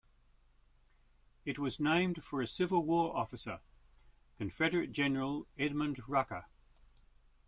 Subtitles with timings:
[1.45, 3.59] It was named for a Civil War officer,
[4.39, 6.47] Confederate General Edmund Rucker.